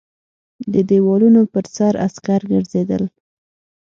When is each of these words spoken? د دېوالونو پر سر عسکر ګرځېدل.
د 0.73 0.75
دېوالونو 0.89 1.41
پر 1.53 1.65
سر 1.75 1.93
عسکر 2.05 2.41
ګرځېدل. 2.51 3.03